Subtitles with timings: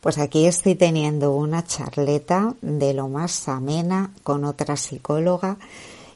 [0.00, 5.56] Pues aquí estoy teniendo una charleta de lo más amena con otra psicóloga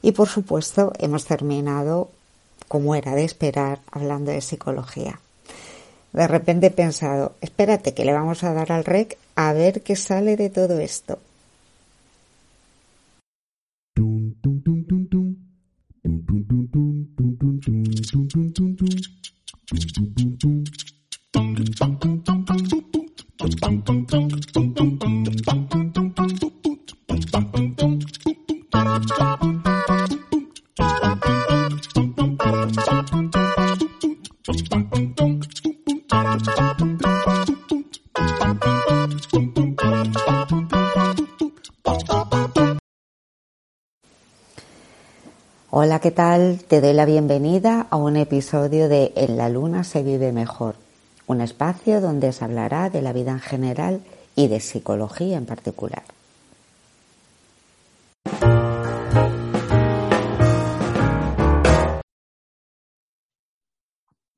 [0.03, 2.09] y por supuesto hemos terminado,
[2.69, 5.21] como era de esperar, hablando de psicología.
[6.13, 9.97] De repente he pensado, espérate que le vamos a dar al rec a ver qué
[9.97, 11.19] sale de todo esto.
[34.45, 34.59] Hola,
[46.01, 46.65] ¿qué tal?
[46.67, 50.75] Te doy la bienvenida a un episodio de En la Luna se vive mejor,
[51.29, 54.01] un espacio donde se hablará de la vida en general
[54.35, 56.03] y de psicología en particular.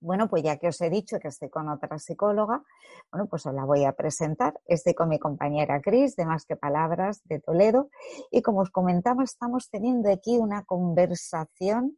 [0.05, 2.63] Bueno, pues ya que os he dicho que estoy con otra psicóloga,
[3.11, 4.53] bueno, pues os la voy a presentar.
[4.67, 7.89] Estoy con mi compañera Cris, de Más que Palabras, de Toledo.
[8.31, 11.97] Y como os comentaba, estamos teniendo aquí una conversación.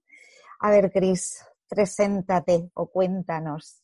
[0.61, 3.83] A ver, Cris, preséntate o cuéntanos.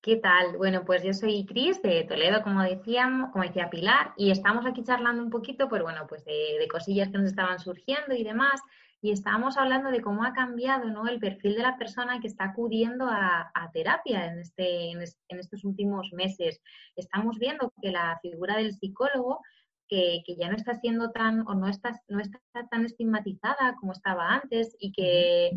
[0.00, 0.56] ¿Qué tal?
[0.56, 4.82] Bueno, pues yo soy Cris de Toledo, como decíamos, como decía Pilar, y estamos aquí
[4.82, 8.60] charlando un poquito, pues bueno, pues de, de cosillas que nos estaban surgiendo y demás
[9.04, 11.08] y estábamos hablando de cómo ha cambiado ¿no?
[11.08, 15.02] el perfil de la persona que está acudiendo a, terapia en, este, en,
[15.40, 16.60] estos últimos meses.
[16.94, 19.40] Estamos viendo que la figura del psicólogo,
[19.88, 22.38] que, ya no está siendo tan o no está, no está
[22.70, 25.50] tan estigmatizada como estaba antes y que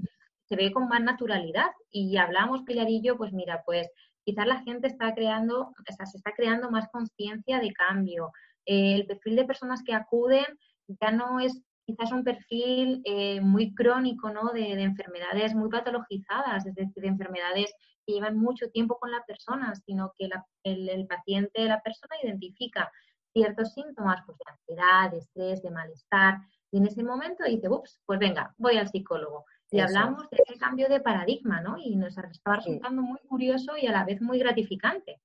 [0.45, 1.69] se ve con más naturalidad.
[1.91, 3.91] Y hablamos, Pilar y yo, pues mira, pues
[4.23, 8.31] quizás la gente está creando, o sea, se está creando más conciencia de cambio.
[8.65, 10.45] el perfil de personas que acuden
[10.87, 14.51] ya no es quizás un perfil eh, muy crónico, ¿no?
[14.51, 17.73] De, enfermedades muy patologizadas, es decir, de enfermedades
[18.05, 20.29] que llevan mucho tiempo con la persona, sino que
[20.63, 22.91] el, paciente, la persona identifica
[23.33, 26.39] ciertos síntomas pues, de ansiedad, de estrés, de malestar,
[26.71, 29.45] y en ese momento dice, ups, pues venga, voy al psicólogo.
[29.71, 31.77] Y hablamos de ese cambio de paradigma, ¿no?
[31.77, 35.21] Y nos estaba resultando muy curioso y a la vez muy gratificante.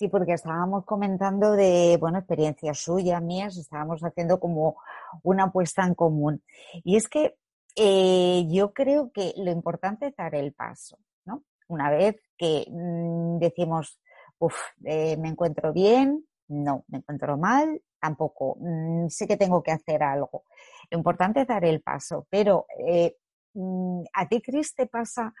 [0.00, 4.78] Sí, porque estábamos comentando de, bueno, experiencias suyas, mías, estábamos haciendo como
[5.22, 6.42] una apuesta en común.
[6.84, 7.36] Y es que
[7.76, 10.96] eh, yo creo que lo importante es dar el paso,
[11.26, 11.44] ¿no?
[11.68, 14.00] Una vez que mm, decimos,
[14.38, 14.56] uff,
[14.86, 20.02] eh, me encuentro bien, no, me encuentro mal, tampoco, mm, sé que tengo que hacer
[20.02, 20.44] algo.
[20.90, 23.16] Lo importante es dar el paso, pero eh,
[23.52, 25.34] mm, a ti, Cris, te pasa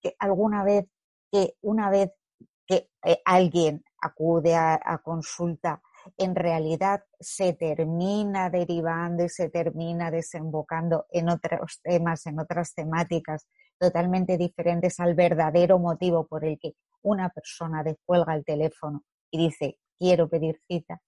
[0.00, 0.86] que alguna vez,
[1.30, 2.12] que una vez
[2.66, 2.88] que
[3.26, 5.80] alguien acude a, consulta,
[6.16, 13.48] en realidad se termina derivando y se termina desembocando en otros temas, en otras temáticas
[13.78, 19.78] totalmente diferentes al verdadero motivo por el que una persona descuelga el teléfono y dice,
[19.98, 21.00] quiero pedir cita.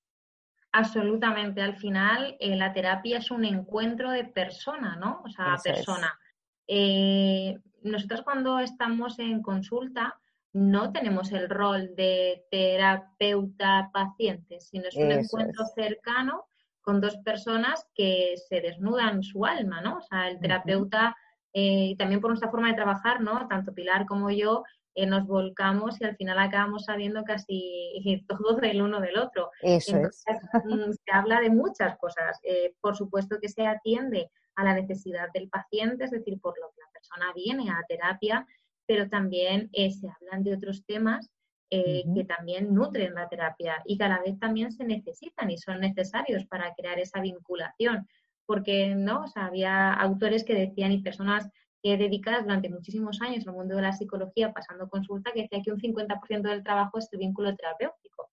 [0.72, 1.62] Absolutamente.
[1.62, 5.22] Al final, eh, la terapia es un encuentro de persona, ¿no?
[5.24, 6.18] O sea, persona.
[6.66, 10.20] Eh, nosotros cuando estamos en consulta,
[10.58, 16.48] no tenemos el rol de terapeuta-paciente, sino es un encuentro cercano
[16.80, 19.98] con dos personas que se desnudan su alma, ¿no?
[19.98, 21.16] O sea, el terapeuta,
[21.52, 23.46] eh, y también por nuestra forma de trabajar, ¿no?
[23.46, 24.64] Tanto Pilar como yo,
[24.94, 27.92] eh, nos volcamos y al final acabamos sabiendo casi
[28.28, 29.52] todo del uno del otro.
[29.62, 32.40] Eso mm, Se habla de muchas cosas.
[32.42, 36.68] Eh, por supuesto que se atiende a la necesidad del paciente, es decir, por lo
[36.70, 38.44] que la persona viene a terapia,
[38.88, 41.30] pero también eh, se hablan de otros temas
[41.70, 46.46] eh, que también nutren la terapia y cada vez también se necesitan y son necesarios
[46.46, 48.08] para crear esa vinculación.
[48.46, 49.24] Porque, ¿no?
[49.24, 51.46] O sea, había autores que decían y personas
[51.82, 55.70] que dedicadas durante muchísimos años al mundo de la psicología, pasando consulta, que decía que
[55.70, 58.30] un 50% del trabajo es el vínculo terapéutico.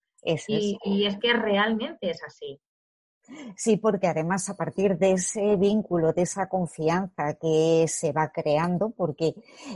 [0.47, 2.61] y, y es que realmente es así.
[3.57, 8.91] Sí, porque además a partir de ese vínculo, de esa confianza que se va creando,
[8.91, 9.33] porque,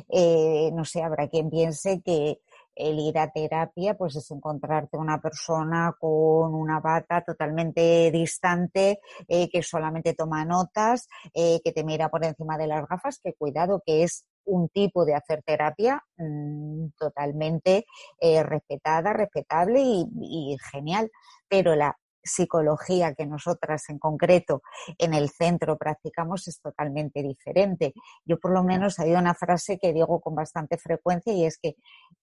[0.09, 2.41] eh, no sé, habrá quien piense que
[2.75, 9.49] el ir a terapia, pues es encontrarte una persona con una bata totalmente distante, eh,
[9.49, 13.81] que solamente toma notas, eh, que te mira por encima de las gafas, que cuidado,
[13.85, 17.85] que es un tipo de hacer terapia mm, totalmente
[18.21, 21.11] respetada, respetable y, y, genial.
[21.49, 24.61] Pero la psicología que nosotras en concreto
[24.97, 27.93] en el centro practicamos es totalmente diferente.
[28.25, 31.75] Yo por lo menos hay una frase que digo con bastante frecuencia y es que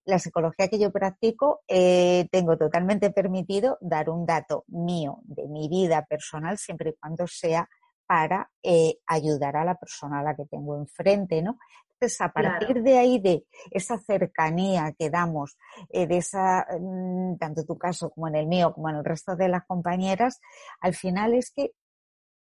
[0.05, 5.69] la psicología que yo practico eh, tengo totalmente permitido dar un dato mío de mi
[5.69, 7.69] vida personal siempre y cuando sea
[8.07, 11.59] para eh, ayudar a la persona a la que tengo enfrente, ¿no?
[11.99, 15.57] Entonces, a partir de ahí, de esa cercanía que damos,
[15.89, 19.35] eh, de esa, mm, tanto tu caso como en el mío, como en el resto
[19.35, 20.41] de las compañeras,
[20.81, 21.73] al final es que,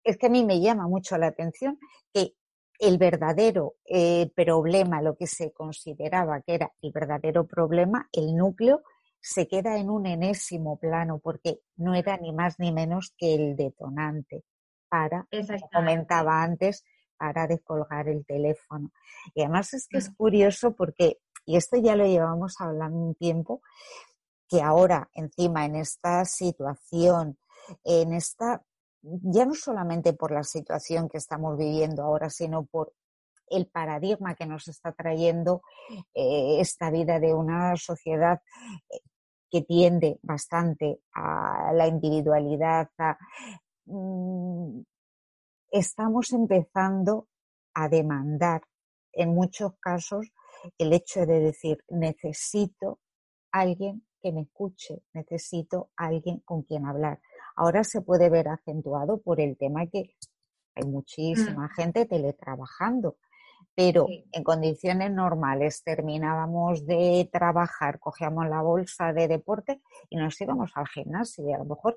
[0.03, 1.79] es que a mí me llama mucho la atención
[2.13, 2.35] que
[2.81, 8.83] el verdadero eh, problema, lo que se consideraba que era el verdadero problema, el núcleo,
[9.21, 13.57] se queda en un enésimo plano porque no era ni más ni menos que el
[13.57, 14.43] detonante
[14.89, 16.85] para, como comentaba antes,
[17.17, 18.91] para descolgar el teléfono.
[19.35, 23.63] Y además es que es curioso porque, y esto ya lo llevamos hablando un tiempo,
[24.49, 27.39] que ahora encima en esta situación,
[27.83, 28.63] en esta,
[29.03, 32.93] ya no solamente por la situación que estamos viviendo ahora, sino por
[33.49, 35.63] el paradigma que nos está trayendo
[36.15, 38.41] eh, esta vida de una sociedad
[38.91, 39.01] eh,
[39.51, 43.17] que tiende bastante a la individualidad, a,
[43.87, 44.81] mm,
[45.75, 47.27] estamos empezando
[47.75, 48.63] a demandar
[49.13, 50.33] en muchos casos
[50.79, 53.01] el hecho de decir necesito
[53.51, 57.21] alguien que me escuche, necesito alguien con quien hablar.
[57.57, 60.15] Ahora se puede ver acentuado por el tema que
[60.77, 61.71] hay muchísima mm.
[61.71, 63.17] gente teletrabajando,
[63.75, 70.71] pero en condiciones normales terminábamos de trabajar, cogíamos la bolsa de deporte y nos íbamos
[70.77, 71.97] al gimnasio y a lo mejor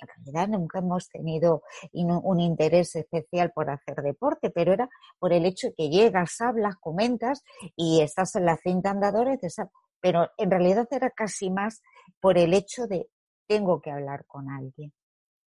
[0.00, 1.62] en realidad nunca hemos tenido
[1.92, 4.88] un interés especial por hacer deporte, pero era
[5.18, 7.44] por el hecho de que llegas, hablas, comentas
[7.76, 9.36] y estás en la cinta andadora,
[10.00, 11.82] pero en realidad era casi más
[12.20, 13.08] por el hecho de
[13.46, 14.92] tengo que hablar con alguien.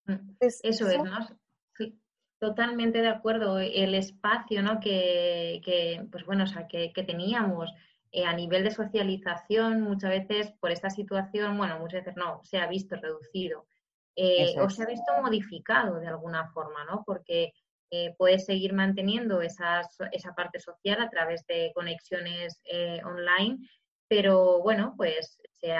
[0.05, 1.17] Mm, eso, es, ¿no?
[1.77, 1.97] Sí,
[2.37, 3.59] totalmente de acuerdo.
[3.59, 4.79] El espacio, ¿no?
[4.79, 7.73] Que, que pues bueno, o sea, que, que teníamos
[8.11, 12.57] eh, a nivel de socialización, muchas veces por esta situación, bueno, muchas veces no, se
[12.57, 13.65] ha visto reducido
[14.15, 17.03] eh, o se ha visto modificado de alguna forma, ¿no?
[17.05, 17.53] Porque
[17.89, 19.83] eh, puedes seguir manteniendo esa
[20.35, 23.59] parte social a través de conexiones eh, online,
[24.07, 25.75] pero bueno, pues se,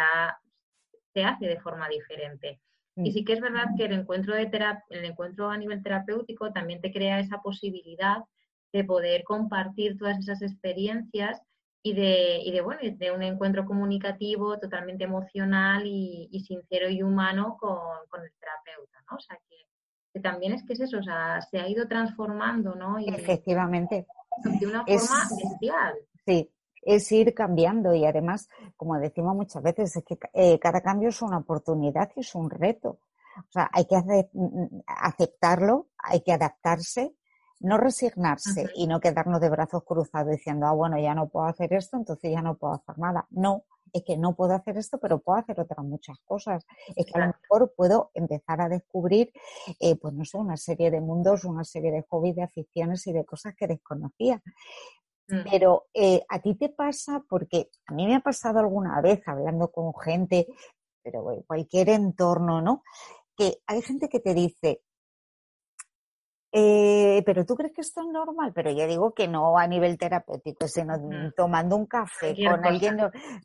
[1.14, 2.60] se hace de forma diferente.
[2.96, 4.50] Y sí que es verdad que el encuentro, de
[4.90, 8.18] el encuentro a nivel terapéutico también te crea esa posibilidad
[8.72, 11.42] de poder compartir todas esas experiencias
[11.86, 17.58] y de, y de, bueno, de un encuentro comunicativo totalmente emocional y, sincero y humano
[17.60, 19.18] con, el terapeuta, ¿no?
[19.18, 22.98] O sea, que, también es que es eso, o sea, se ha ido transformando, ¿no?
[23.00, 24.08] Efectivamente.
[24.60, 25.96] De una forma bestial.
[26.26, 26.50] Sí,
[26.82, 28.48] es ir cambiando y además,
[28.78, 32.50] como decimos muchas veces, es que eh, cada cambio es una oportunidad y es un
[32.50, 33.00] reto.
[33.38, 37.16] O sea, hay que mm, mm, aceptarlo, hay que adaptarse
[37.64, 41.74] no resignarse y no quedarnos de brazos cruzados diciendo, ah, bueno, ya no puedo hacer
[41.74, 43.26] esto, entonces ya no puedo hacer nada.
[43.32, 43.64] No,
[43.94, 46.66] es que no puedo hacer esto, pero puedo hacer otras muchas cosas.
[46.96, 49.32] Es que a lo mejor puedo empezar a descubrir,
[49.80, 53.14] eh, pues no sé, una serie de mundos, una serie de hobbies, de aficiones y
[53.14, 54.42] de cosas que desconocía.
[55.30, 55.50] Mm.
[55.50, 59.72] Pero eh, a ti te pasa, porque a mí me ha pasado alguna vez hablando
[59.72, 60.48] con gente,
[61.02, 62.84] pero en cualquier entorno, ¿no?
[63.38, 64.82] Que hay gente que te dice,
[66.56, 69.98] eh, pero tú crees que esto es normal, pero yo digo que no a nivel
[69.98, 70.94] terapéutico, sino
[71.36, 72.98] tomando un café con alguien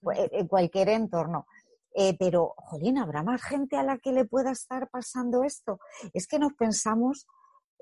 [0.02, 1.46] pues, en cualquier entorno.
[1.94, 5.80] Eh, pero, jolín, ¿habrá más gente a la que le pueda estar pasando esto?
[6.12, 7.26] Es que nos pensamos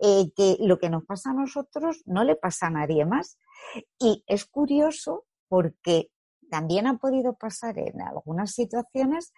[0.00, 3.36] eh, que lo que nos pasa a nosotros no le pasa a nadie más.
[3.98, 6.08] Y es curioso porque
[6.48, 9.32] también ha podido pasar en algunas situaciones,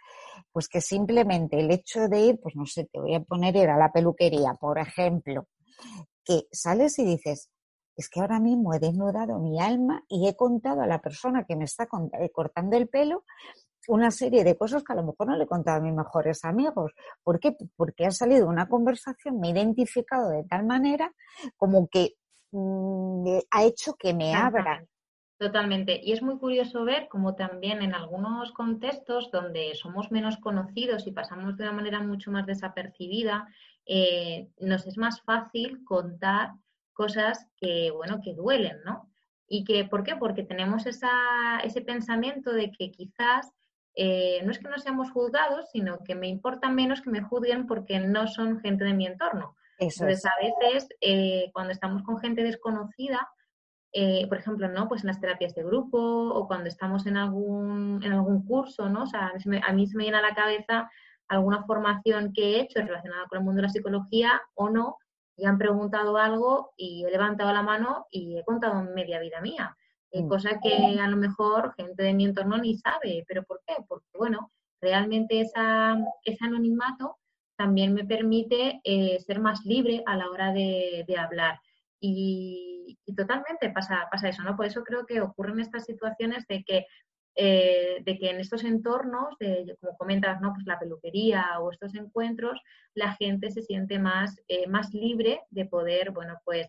[0.53, 3.71] pues que simplemente el hecho de ir, pues no sé, te voy a poner ir
[3.71, 5.47] a la peluquería, por ejemplo,
[6.25, 7.51] que sales y dices,
[7.97, 11.57] es que ahora mismo he desnudado mi alma y he contado a la persona que
[11.57, 11.89] me está
[12.21, 13.25] eh, cortando el pelo
[13.89, 16.45] una serie de cosas que a lo mejor no le he contado a mis mejores
[16.45, 16.93] amigos.
[17.25, 17.57] ¿Por qué?
[17.75, 21.13] Porque ha salido una conversación, me he identificado de tal manera
[21.57, 22.15] como que
[22.53, 24.85] mm, ha hecho que me abra.
[25.39, 26.01] Totalmente.
[26.03, 31.13] Y es muy curioso ver cómo también en algunos contextos donde somos menos conocidos y
[31.13, 33.49] pasamos de una manera mucho más desapercibida,
[33.91, 36.51] eh, nos es más fácil contar
[36.93, 39.11] cosas que, bueno, que duelen, ¿no?
[39.49, 40.15] ¿Y que, por qué?
[40.15, 43.51] Porque tenemos esa, ese pensamiento de que quizás
[43.95, 47.67] eh, no es que no seamos juzgados, sino que me importa menos que me juzguen
[47.67, 49.57] porque no son gente de mi entorno.
[49.79, 53.27] Entonces, a veces, eh, cuando estamos con gente desconocida,
[54.29, 54.87] por ejemplo, ¿no?
[54.87, 59.05] Pues en las terapias de grupo o cuando estamos en algún, en algún curso, ¿no?
[59.05, 60.91] O sea, a mí, se me, a mí se me viene a la cabeza
[61.29, 64.97] alguna formación que he hecho relacionada con el mundo de la psicología o no,
[65.37, 69.77] y han preguntado algo y he levantado la mano y he contado media vida mía.
[70.11, 70.29] Eh, mm.
[70.29, 73.25] cosa que a lo mejor gente de mi entorno ni sabe.
[73.27, 73.75] ¿Pero por qué?
[73.87, 77.19] Porque, bueno, realmente esa, ese anonimato
[77.57, 81.61] también me permite eh, ser más libre a la hora de, hablar.
[82.01, 84.57] Y, totalmente pasa, pasa eso, ¿no?
[84.57, 86.87] Por eso creo que ocurren estas situaciones de que,
[87.41, 90.53] eh, de que en estos entornos, de, como comentas, ¿no?
[90.53, 92.61] Pues la peluquería o estos encuentros,
[92.95, 96.69] la gente se siente más, eh, más libre de poder, bueno, pues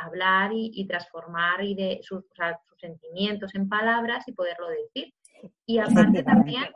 [0.00, 2.22] hablar y, transformar y de sus,
[2.68, 5.12] sus sentimientos en palabras y poderlo decir.
[5.66, 6.66] Y aparte también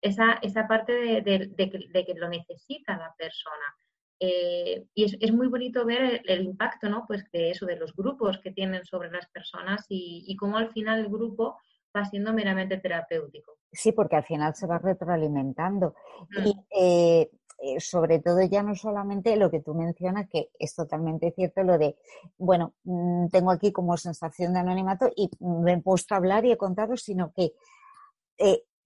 [0.00, 3.76] esa, esa parte de, de, que, lo necesita la persona.
[4.18, 7.04] Eh, y es, es, muy bonito ver el, impacto, ¿no?
[7.06, 10.72] Pues de eso, de los grupos que tienen sobre las personas y, y cómo al
[10.72, 11.58] final el grupo
[11.96, 13.58] va siendo meramente terapéutico.
[13.72, 15.94] Sí, porque al final se va retroalimentando.
[16.30, 16.46] Mm.
[16.46, 17.30] Y eh,
[17.62, 21.78] eh, sobre todo ya no solamente lo que tú mencionas, que es totalmente cierto, lo
[21.78, 21.96] de,
[22.38, 26.52] bueno, mm, tengo aquí como sensación de anonimato y me he puesto a hablar y
[26.52, 27.52] he contado, sino que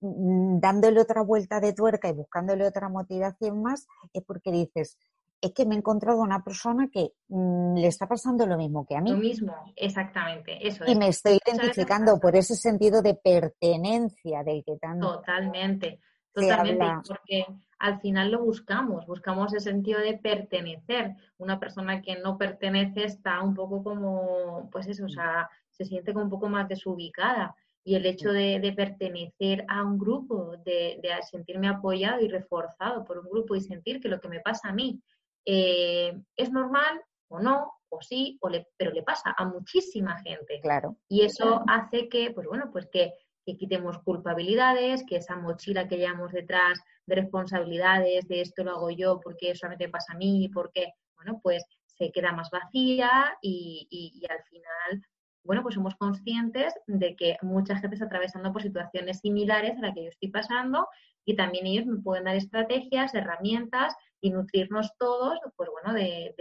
[0.04, 4.99] Mm, dándole otra vuelta de tuerca y buscándole otra motivación más, es porque dices,
[5.41, 8.97] es que me he encontrado una persona que mm, le está pasando lo mismo que
[8.97, 9.11] a mí.
[9.11, 10.85] Lo mismo, exactamente, eso.
[10.87, 15.17] Y me estoy identificando por ese sentido de pertenencia del que tanto.
[15.17, 16.00] Totalmente,
[16.33, 17.47] totalmente, porque
[17.79, 21.14] al final lo buscamos, buscamos el sentido de pertenecer.
[21.37, 26.12] Una persona que no pertenece está un poco como, pues eso, o sea, se siente
[26.12, 30.99] como un poco más desubicada y el hecho de, pertenecer a un grupo, de,
[31.31, 34.73] sentirme apoyado y reforzado por un grupo y sentir que lo que me pasa a
[34.73, 35.00] mí
[35.45, 40.61] eh, es normal o no, o sí, o le, pero le pasa a muchísima gente.
[40.61, 40.97] Claro.
[41.09, 45.99] Y eso hace que, pues bueno, pues que, que, quitemos culpabilidades, que esa mochila que
[45.99, 50.93] llevamos detrás de responsabilidades, de esto lo hago yo porque solamente pasa a mí, porque,
[51.17, 55.05] bueno, pues se queda más vacía y, y al final
[55.45, 59.93] bueno, pues somos conscientes de que mucha gente está atravesando por situaciones similares a la
[59.93, 60.89] que yo estoy pasando
[61.25, 66.35] y también ellos me pueden dar estrategias, herramientas y nutrirnos todos, pues bueno, de,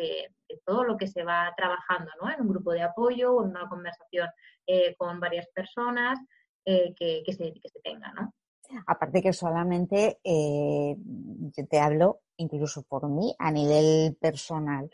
[0.65, 2.31] todo lo que se va trabajando, ¿no?
[2.31, 4.29] En un grupo de apoyo o en una conversación
[4.65, 6.17] eh, con varias personas
[6.63, 8.33] eh, que, se, que se tenga, ¿no?
[8.87, 14.89] Aparte que solamente eh, yo te hablo incluso por mí a nivel personal.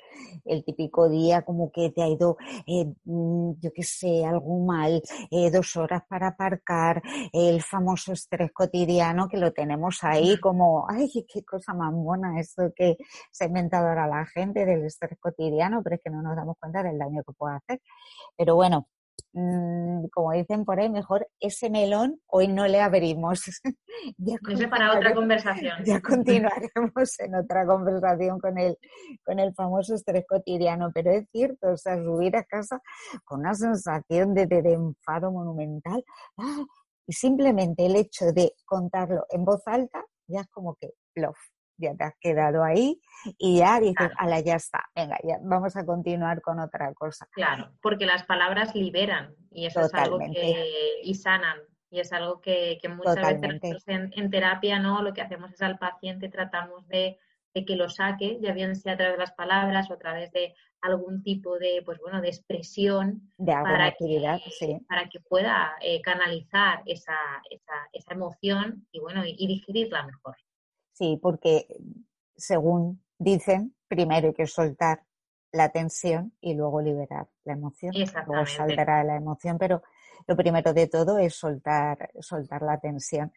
[0.46, 2.38] El típico día como que te ha ido,
[2.68, 5.01] eh, mm, yo qué sé, algo mal,
[5.32, 7.01] eh, dos horas para aparcar,
[7.34, 12.72] el famoso estrés cotidiano que lo tenemos ahí como, ay, qué cosa más buena eso
[12.75, 12.98] que
[13.32, 16.58] se ha inventado ahora la gente del estrés cotidiano, pero es que no nos damos
[16.60, 17.82] cuenta del daño que puede hacer.
[18.38, 18.88] Pero bueno,
[19.33, 23.41] Mm, como dicen por ahí, mejor ese melón hoy no le abrimos.
[24.17, 24.38] ya
[24.69, 25.83] para otra conversación.
[25.86, 28.77] Ya continuaremos en otra conversación con el,
[29.24, 32.81] con el famoso estrés cotidiano, pero es cierto, o sea, subir a casa
[33.24, 36.03] con una sensación de, de, enfado monumental
[36.38, 36.63] ¡ah!
[37.05, 41.38] y simplemente el hecho de contarlo en voz alta ya es como que plof,
[41.79, 43.01] ya te has quedado ahí
[43.38, 47.27] y ya dices, ala, ya está, venga, ya vamos a continuar con otra cosa.
[47.31, 51.57] Claro, porque las palabras liberan y eso es algo que, y sanan.
[51.91, 56.29] Y es algo que, muchas veces en, terapia no lo que hacemos es al paciente
[56.29, 57.17] tratamos de,
[57.65, 60.53] que lo saque, ya bien sea a través de las palabras o a través de
[60.81, 66.00] algún tipo de, pues bueno, de expresión de para, actividad, que, para que pueda eh,
[66.01, 67.17] canalizar esa,
[67.50, 70.38] esa, esa, emoción y bueno, y digerirla mejor.
[71.00, 71.65] Sí, porque
[72.36, 75.06] según dicen, primero hay que soltar
[75.53, 77.94] la tensión y luego liberar la emoción.
[78.27, 79.82] Luego saldrá la emoción, pero
[80.27, 83.32] lo primero de todo es soltar, soltar la tensión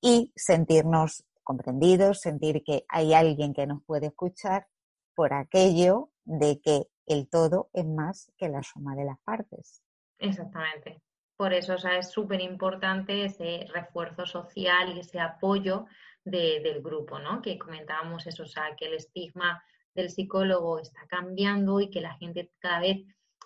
[0.00, 4.66] y sentirnos comprendidos, sentir que hay alguien que nos puede escuchar
[5.14, 9.84] por aquello de que el todo es más que la suma de las partes.
[10.18, 11.00] Exactamente.
[11.36, 15.86] Por eso es súper importante ese refuerzo social y ese apoyo
[16.30, 17.42] del grupo, ¿no?
[17.42, 19.62] Que comentábamos eso, o sea, que el estigma
[19.94, 23.04] del psicólogo está cambiando y que la gente cada vez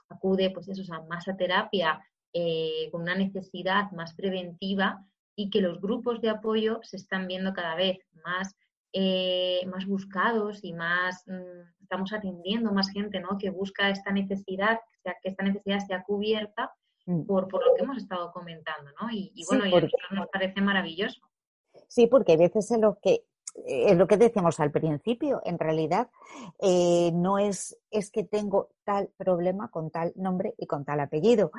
[0.08, 2.00] acude, pues eso, o más a terapia
[2.34, 5.04] eh, con una necesidad más preventiva
[5.36, 8.54] y que los grupos de apoyo se están viendo cada vez más,
[8.92, 13.38] eh, más buscados y más, mm, estamos atendiendo más gente, ¿no?
[13.38, 16.72] Que busca esta necesidad, que esta necesidad sea cubierta
[17.06, 17.24] mm.
[17.24, 19.10] por, por lo que hemos estado comentando, ¿no?
[19.10, 21.20] Y, bueno, y a nosotros nos parece maravilloso.
[21.92, 23.26] Sí, porque a veces es lo que
[23.66, 26.08] es lo que decíamos al principio, en realidad
[26.58, 31.52] eh, no es, es que tengo tal problema con tal nombre y con tal apellido,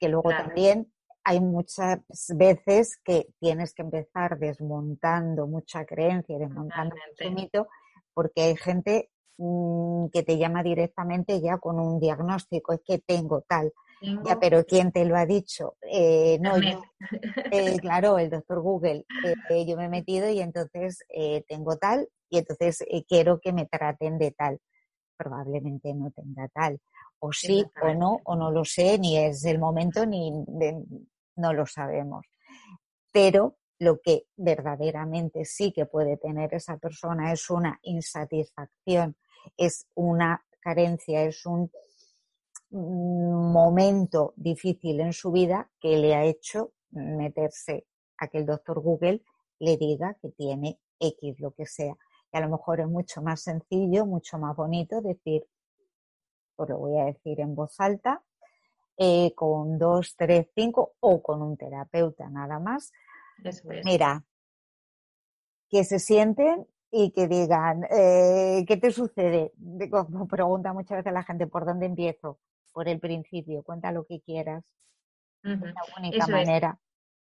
[0.00, 0.92] que luego también
[1.22, 2.00] hay muchas
[2.34, 7.68] veces que tienes que empezar desmontando mucha creencia y desmontando mucho mito,
[8.12, 13.42] porque hay gente mm, que te llama directamente ya con un diagnóstico, es que tengo
[13.42, 13.72] tal.
[14.00, 15.76] Ya, pero ¿quién te lo ha dicho?
[15.82, 16.82] Eh, no, yo,
[17.50, 19.04] eh, claro, el doctor Google.
[19.48, 21.04] Eh, yo me he metido y entonces
[21.48, 24.60] tengo tal y entonces quiero que me traten de tal.
[25.16, 26.80] Probablemente no tenga tal.
[27.18, 30.30] O sí o no, o no lo sé, ni es el momento, ni
[31.36, 32.26] no lo sabemos.
[33.10, 39.16] Pero lo que verdaderamente sí que puede tener esa persona es una insatisfacción,
[39.56, 41.70] es una carencia, es un
[42.70, 47.86] momento difícil en su vida que le ha hecho meterse
[48.18, 49.22] a que el doctor Google
[49.58, 51.96] le diga que tiene X, lo que sea.
[52.32, 55.46] Y a lo mejor es mucho más sencillo, mucho más bonito decir,
[56.56, 58.22] pues lo voy a decir en voz alta,
[58.96, 62.92] eh, con dos, tres, cinco o con un terapeuta nada más.
[63.84, 64.24] Mira,
[65.68, 69.52] que se sienten y que digan, eh, ¿qué te sucede?
[69.90, 72.38] Como pregunta muchas veces la gente, ¿por dónde empiezo?
[72.78, 74.64] Por el principio, cuenta lo que quieras.
[75.42, 75.58] la
[75.98, 76.78] única manera.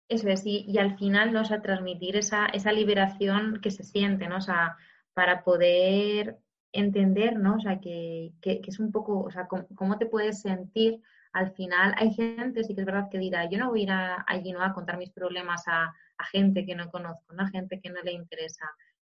[0.08, 1.42] Eso es, y, al final, ¿no?
[1.42, 4.38] O transmitir esa, esa liberación que se siente, ¿no?
[4.38, 4.76] O sea,
[5.12, 6.38] para poder
[6.72, 7.54] entender, ¿no?
[7.54, 11.00] O sea, que, es un poco, o sea, cómo, te puedes sentir
[11.32, 11.94] al final.
[11.98, 13.90] Hay gente, sí que es verdad, que dirá, yo no voy a ir
[14.26, 14.60] allí, ¿no?
[14.60, 15.94] A contar mis problemas a,
[16.32, 17.44] gente que no conozco, ¿no?
[17.44, 18.66] A gente que no le interesa.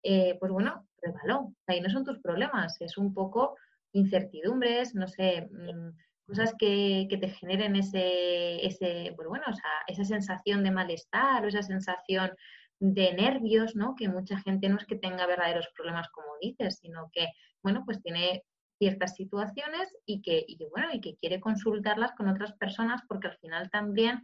[0.04, 1.56] Eh, pues bueno, pruébalo.
[1.66, 3.56] Ahí no son tus problemas, es un poco
[3.94, 5.90] incertidumbres, no sé, mm,
[6.28, 9.54] cosas que, te generen ese, ese pues bueno, o
[9.88, 12.32] esa sensación de malestar o esa sensación
[12.80, 13.96] de nervios, ¿no?
[13.96, 17.30] Que mucha gente no es que tenga verdaderos problemas como dices, sino que,
[17.64, 18.44] bueno, pues tiene
[18.78, 23.38] ciertas situaciones y que, y bueno, y que quiere consultarlas con otras personas porque al
[23.38, 24.24] final también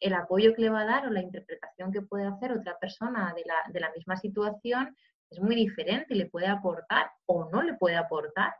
[0.00, 3.32] el apoyo que le va a dar o la interpretación que puede hacer otra persona
[3.36, 4.96] de la, de la misma situación
[5.30, 8.52] es muy diferente y le puede aportar o no le puede aportar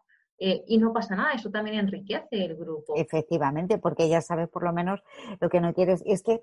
[0.44, 2.94] eh, y no pasa nada, eso también enriquece el grupo.
[2.96, 5.00] Efectivamente, porque ya sabes por lo menos
[5.40, 6.02] lo que no quieres.
[6.04, 6.42] Y es que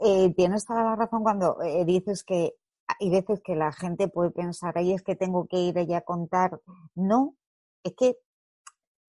[0.00, 2.52] eh, tienes toda la razón cuando eh, dices que
[2.86, 6.02] hay veces que la gente puede pensar, ahí es que tengo que ir allá a
[6.02, 6.60] contar.
[6.94, 7.34] No,
[7.82, 8.16] es que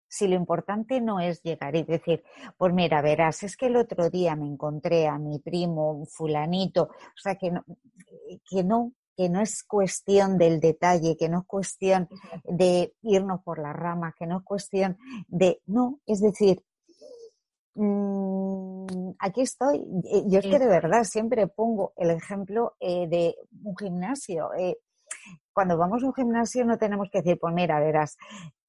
[0.09, 2.21] si lo importante no es llegar y decir,
[2.57, 7.17] pues mira, verás, es que el otro día me encontré a mi primo fulanito, o
[7.17, 7.63] sea, que no,
[8.49, 12.07] que no, que no es cuestión del detalle, que no es cuestión
[12.45, 16.63] de irnos por las ramas, que no es cuestión de, no, es decir,
[17.75, 19.85] mm, aquí estoy.
[20.27, 24.53] Yo es que de verdad siempre pongo el ejemplo eh, de un gimnasio.
[24.53, 24.77] Eh,
[25.51, 28.15] cuando vamos a un gimnasio no tenemos que decir, pues mira, verás,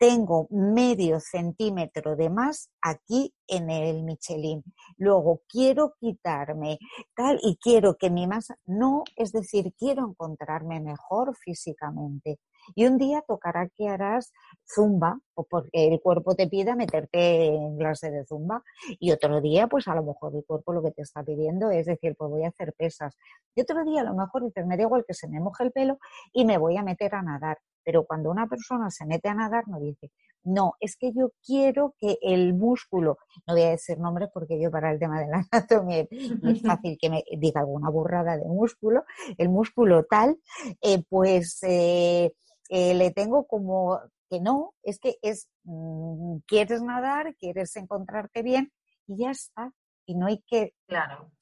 [0.00, 4.64] tengo medio centímetro de más aquí en el Michelin.
[4.96, 6.78] Luego quiero quitarme
[7.14, 12.38] tal y quiero que mi masa, no, es decir, quiero encontrarme mejor físicamente.
[12.74, 14.32] Y un día tocará que harás
[14.66, 18.62] zumba, porque el cuerpo te pida meterte en clase de zumba.
[18.98, 21.86] Y otro día, pues a lo mejor el cuerpo lo que te está pidiendo es
[21.86, 23.18] decir, pues voy a hacer pesas.
[23.54, 25.72] Y otro día a lo mejor dices, me da igual que se me moje el
[25.72, 25.98] pelo
[26.32, 27.58] y me voy a meter a nadar.
[27.84, 30.10] Pero cuando una persona se mete a nadar, no dice,
[30.42, 34.70] no, es que yo quiero que el músculo, no voy a decir nombres porque yo
[34.70, 36.10] para el tema de la anatomía es
[36.64, 39.04] fácil que me diga alguna burrada de músculo,
[39.36, 40.38] el músculo tal,
[40.80, 42.32] eh, pues eh,
[42.68, 48.72] eh, le tengo como que no, es que es, mm, quieres nadar, quieres encontrarte bien
[49.06, 49.72] y ya está.
[50.06, 50.74] Y no hay que...
[50.86, 51.32] Claro.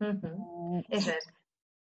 [0.00, 1.28] Mm, eso es.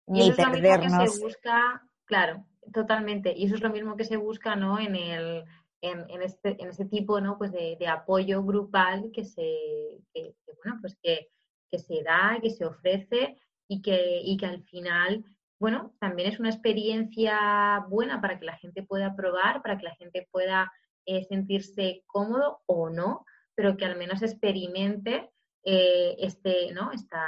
[0.08, 1.16] Ni perdernos.
[1.16, 3.34] se busca, claro, totalmente.
[3.36, 4.80] Y eso es lo mismo que se busca, ¿no?
[4.80, 5.46] En el,
[5.82, 7.38] en, este, en este tipo, ¿no?
[7.38, 11.30] Pues de, apoyo grupal que se, que, bueno, pues que,
[11.72, 15.24] que se da, que se ofrece y que, y que al final
[15.60, 19.96] bueno, también es una experiencia buena para que la gente pueda probar, para que la
[19.96, 20.72] gente pueda
[21.06, 25.30] eh, sentirse cómodo o no, pero que al menos experimente
[25.64, 26.92] eh, este, ¿no?
[26.92, 27.28] esta,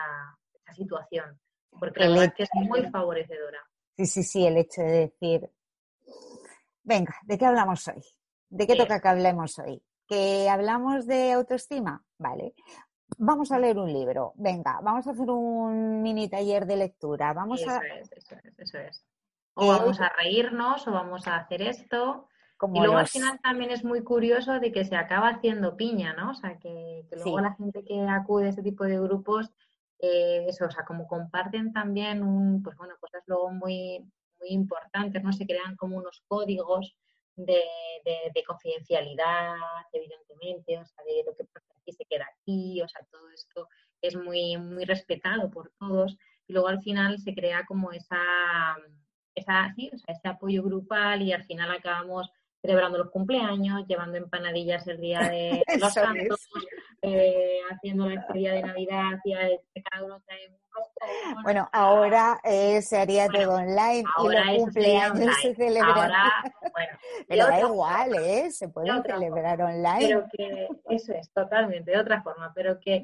[0.73, 1.37] situación,
[1.77, 3.59] porque la verdad que es muy favorecedora.
[3.97, 5.49] Sí, sí, sí, el hecho de decir,
[6.83, 8.03] venga, ¿de qué hablamos hoy?
[8.49, 9.81] ¿De qué toca que hablemos hoy?
[10.07, 12.03] ¿Que hablamos de autoestima?
[12.17, 12.53] Vale
[13.17, 17.61] vamos a leer un libro, venga, vamos a hacer un mini taller de lectura, vamos
[17.61, 19.05] eso Es, eso es, eso es.
[19.53, 22.27] O vamos a reírnos, o vamos a hacer esto.
[22.73, 26.31] y luego al final también es muy curioso de que se acaba haciendo piña, ¿no?
[26.31, 29.51] O sea, que, luego la gente que acude a este tipo de grupos,
[30.01, 33.99] eh, eso, o sea, como comparten también un, pues bueno, cosas luego muy,
[34.39, 35.31] muy importantes, ¿no?
[35.31, 36.95] Se crean como unos códigos
[37.35, 37.61] de,
[38.33, 39.55] de, confidencialidad,
[39.93, 43.67] evidentemente, o sea, de lo que pasa aquí se queda aquí, o sea, todo esto
[44.01, 48.19] es muy, muy respetado por todos y luego al final se crea como esa,
[49.35, 54.17] esa sí, o sea, ese apoyo grupal y al final acabamos celebrando los cumpleaños, llevando
[54.17, 56.49] empanadillas el día de los santos,
[57.01, 60.61] eh, haciendo la despedida de Navidad y cada uno trae un.
[61.43, 66.11] Bueno, ahora eh, se haría todo online y los cumpleaños se celebran.
[66.73, 68.51] bueno, pero da igual, ¿eh?
[68.51, 70.07] Se pueden celebrar online.
[70.07, 73.03] Pero que eso es, totalmente, de otra forma, pero que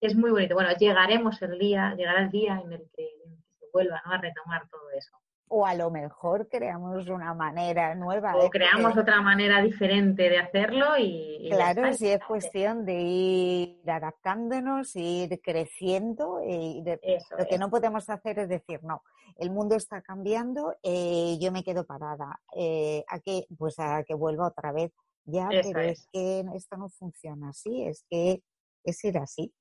[0.00, 0.54] es muy bonito.
[0.54, 4.02] Bueno, llegaremos el día, llegará el día en el que, en el que se vuelva
[4.04, 4.12] ¿no?
[4.12, 5.10] a retomar todo eso
[5.52, 8.36] o a lo mejor creamos una manera nueva.
[8.36, 11.48] O creamos otra manera diferente de hacerlo y...
[11.50, 18.38] claro, sí es cuestión de ir adaptándonos, ir creciendo y lo que no podemos hacer
[18.38, 19.02] es decir, no,
[19.36, 24.14] el mundo está cambiando, eh, yo me quedo parada, eh, a que, pues a que
[24.14, 24.92] vuelva otra vez.
[25.24, 25.98] Ya, pero es.
[25.98, 28.42] es que esto no funciona así, es que
[28.84, 29.52] es ir así.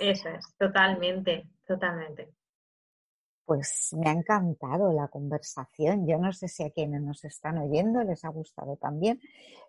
[0.00, 2.32] Eso es, totalmente, totalmente.
[3.46, 6.06] Pues me ha encantado la conversación.
[6.06, 9.20] Yo no sé si a quienes nos están oyendo les ha gustado también,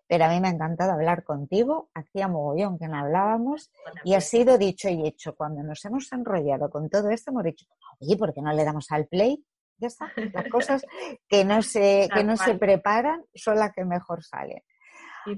[0.08, 1.88] pero a mí me ha encantado hablar contigo.
[1.94, 3.70] Hacía mogollón que no hablábamos
[4.04, 5.36] y ha sido dicho y hecho.
[5.36, 7.66] Cuando nos hemos enrollado con todo esto, hemos dicho,
[8.00, 9.44] oye, ¿por qué no le damos al play?
[9.76, 10.12] Ya está.
[10.32, 10.84] Las cosas
[11.28, 14.60] que no se, que no se preparan son las que mejor salen.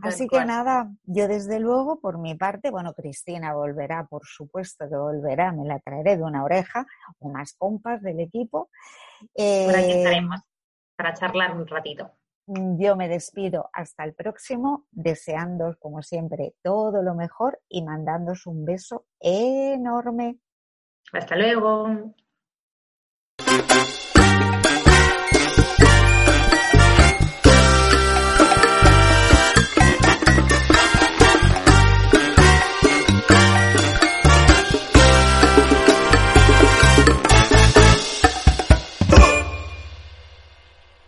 [0.02, 4.96] Así que nada, yo desde luego, por mi parte, bueno, Cristina volverá, por supuesto que
[4.96, 6.86] volverá, me la traeré de una oreja,
[7.18, 8.70] unas compas del equipo.
[9.34, 10.40] por aquí eh, estaremos
[10.96, 12.10] para charlar un ratito.
[12.46, 18.64] Yo me despido hasta el próximo, deseando, como siempre, todo lo mejor y mandándos un
[18.64, 20.38] beso enorme.
[21.12, 22.12] Hasta luego.